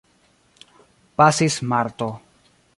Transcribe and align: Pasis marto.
Pasis 1.17 1.61
marto. 1.61 2.11